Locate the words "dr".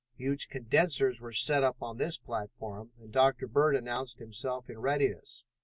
3.11-3.45